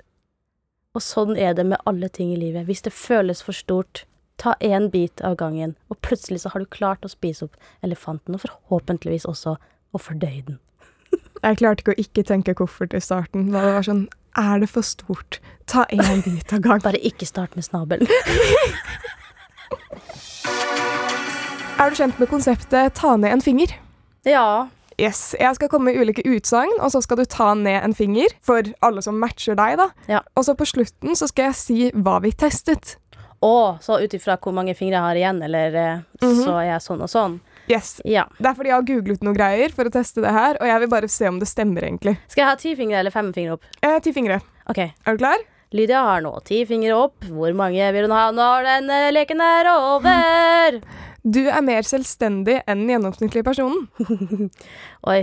[0.91, 2.67] Og sånn er det med alle ting i livet.
[2.67, 4.03] Hvis det føles for stort,
[4.41, 7.55] ta én bit av gangen, og plutselig så har du klart å spise opp
[7.86, 10.60] elefanten, og forhåpentligvis også å fordøye den.
[11.41, 13.52] Jeg klarte ikke å ikke tenke koffert i starten.
[13.54, 14.08] Da det var sånn
[14.39, 15.39] Er det for stort?
[15.67, 16.82] Ta én bit av gang.
[16.88, 18.08] Bare ikke start med snabelen.
[21.82, 23.72] Er du kjent med konseptet ta ned en finger?
[24.28, 24.70] Ja.
[25.02, 28.30] Yes, Jeg skal komme med ulike utsagn, og så skal du ta ned en finger
[28.46, 29.80] for alle som matcher deg.
[29.80, 29.88] da.
[30.08, 30.20] Ja.
[30.38, 33.00] Og så på slutten så skal jeg si hva vi testet.
[33.41, 36.44] Å, så ut ifra hvor mange fingre jeg har igjen, eller mm -hmm.
[36.44, 37.39] så er jeg sånn og sånn.
[37.71, 37.93] Yes.
[38.03, 38.25] Ja.
[38.38, 40.84] Det er fordi jeg har googlet noen greier for å teste det her, og jeg
[40.84, 42.17] vil bare se om det stemmer, egentlig.
[42.27, 43.67] Skal jeg ha ti fingre eller fem fingre opp?
[43.79, 44.41] Eh, ti fingre.
[44.71, 44.81] OK.
[44.84, 45.45] Er du klar?
[45.71, 47.23] Lydia har nå ti fingre opp.
[47.31, 50.81] Hvor mange vil hun ha når denne leken er over?
[51.23, 53.88] Du er mer selvstendig enn den gjennomsnittlige personen.
[55.12, 55.21] Oi.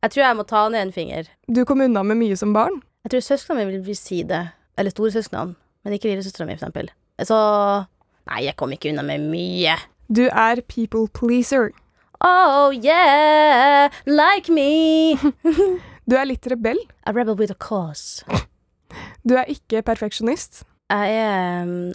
[0.00, 1.26] Jeg tror jeg må ta ned en finger.
[1.52, 2.78] Du kom unna med mye som barn.
[3.04, 4.40] Jeg tror søsknene mine vil si det.
[4.80, 5.52] Eller storesøsknene.
[5.84, 6.88] Men ikke lillesøstera mi, for eksempel.
[7.28, 7.36] Så
[8.30, 9.74] Nei, jeg kom ikke unna med mye.
[10.08, 11.70] Du er people pleaser.
[12.20, 15.16] Oh yeah, like me.
[16.10, 16.80] Du er litt rebell.
[17.06, 18.24] A rebel with a cause.
[19.22, 20.64] Du er ikke perfeksjonist.
[20.90, 21.92] Jeg er um,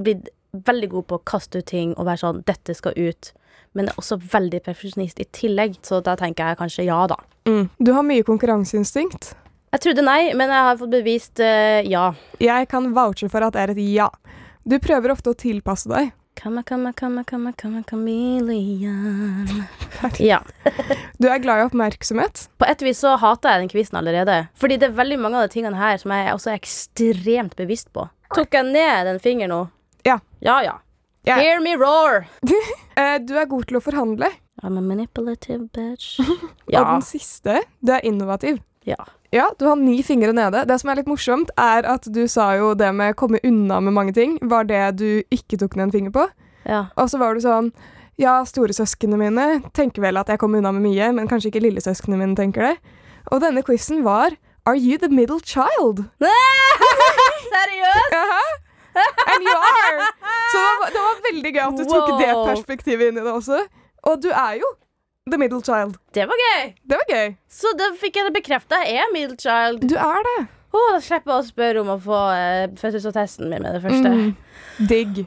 [0.00, 3.34] blitt veldig god på å kaste ut ting og være sånn 'Dette skal ut'.
[3.76, 7.20] Men jeg er også veldig perfeksjonist i tillegg, så da tenker jeg kanskje ja, da.
[7.78, 9.34] Du har mye konkurranseinstinkt.
[9.70, 12.08] Jeg trodde nei, men jeg har fått bevist uh, ja.
[12.42, 14.08] Jeg kan vouche for at det er et ja.
[14.64, 16.10] Du prøver ofte å tilpasse deg.
[16.42, 19.64] Come, come, come, come, come, chameleon.
[20.18, 20.42] Ja.
[21.18, 22.46] Du er glad i oppmerksomhet.
[22.56, 24.36] På et vis så hater jeg den quizen allerede.
[24.56, 27.90] Fordi det er veldig mange av de tingene her som jeg også er ekstremt bevisst
[27.92, 28.06] på.
[28.32, 29.60] Tok jeg ned den fingeren nå?
[30.08, 30.16] Ja.
[30.40, 30.78] Ja, ja.
[31.28, 31.36] Ja.
[31.36, 32.24] Hear me roar!
[33.00, 34.26] Eh, du er god til å forhandle.
[34.60, 36.18] I'm a manipulative bitch.
[36.68, 38.58] Og den siste, du er innovativ.
[38.84, 38.98] Ja.
[39.32, 40.64] Ja, du har ni fingre nede.
[40.66, 43.94] Det som er litt morsomt, er at du sa jo det med komme unna med
[43.94, 46.26] mange ting, var det du ikke tok ned en finger på.
[46.66, 46.86] ja.
[46.96, 47.72] Og så var du sånn
[48.20, 52.18] Ja, storesøsknene mine tenker vel at jeg kommer unna med mye, men kanskje ikke lillesøsknene
[52.20, 52.74] mine tenker det.
[53.32, 54.34] Og denne quizen var
[54.66, 56.02] Are you the middle child?
[57.54, 58.12] Seriøst?
[58.12, 58.42] Jaha.
[59.30, 60.10] And you are!
[60.52, 63.32] Så det var, det var veldig gøy at du tok det perspektivet inn i det
[63.32, 63.62] også.
[64.10, 64.68] Og du er jo
[65.26, 65.96] the middle child.
[66.14, 66.72] Det var gøy.
[66.88, 67.34] Det var gøy.
[67.48, 68.80] Så da fikk jeg det bekrefta.
[68.86, 69.82] Jeg er middle child.
[69.88, 70.38] Du er det.
[70.72, 74.10] Oh, da slipper jeg å spørre om å få uh, fødselsattesten min med det første.
[74.14, 74.88] Mm.
[74.90, 75.24] Digg.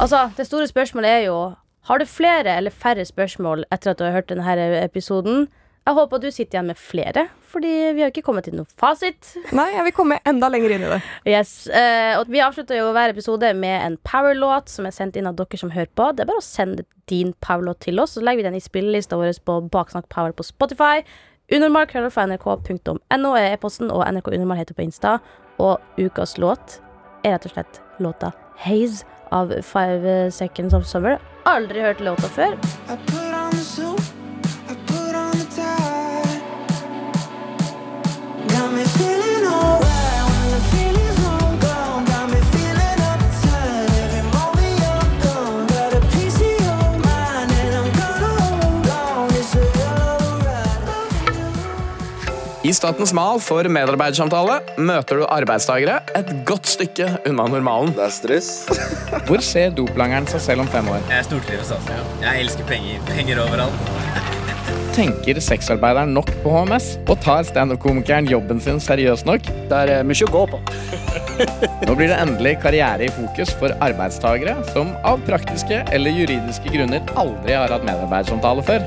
[0.00, 4.04] Altså, det store spørsmålet er jo Har du flere eller færre spørsmål etter at du
[4.04, 5.48] har hørt denne episoden?
[5.84, 9.34] Jeg håper du sitter igjen med flere, fordi vi har ikke kommet til noe fasit.
[9.52, 11.00] Nei, jeg vil komme enda lenger inn i det.
[11.28, 15.28] Yes, uh, og Vi avslutter jo hver episode med en powerlåt som er sendt inn
[15.28, 16.06] av dere som hører på.
[16.16, 19.18] Det er bare å sende din powerlåt til oss, så legger vi den i spillelista
[19.20, 21.04] vår på Baksnakk Power på Spotify.
[21.52, 25.18] Unormal fra nrk.no er e-posten, og NRK Unormal heter på Insta.
[25.60, 26.78] Og ukas låt
[27.24, 28.32] er rett og slett låta
[28.64, 29.04] Haze
[29.36, 31.20] av Five Seconds of Summer.
[31.44, 32.56] aldri hørt låta før.
[52.74, 57.92] Statens mal for medarbeidersamtale møter du arbeidstakere et godt stykke unna normalen.
[57.94, 58.48] Det er stress.
[59.28, 61.04] Hvor ser doplangeren seg selv om fem år?
[61.12, 62.00] Jeg stortrives, altså.
[62.24, 63.04] Jeg elsker penger.
[63.12, 63.92] Penger overalt.
[64.94, 66.96] Tenker sexarbeideren nok på HMS?
[67.06, 69.46] Og tar standup-komikeren jobben sin seriøst nok?
[69.70, 70.60] Det er mye å gå på.
[71.86, 77.06] Nå blir det endelig karriere i fokus for arbeidstagere som av praktiske eller juridiske grunner
[77.18, 78.86] aldri har hatt medarbeidersamtale før.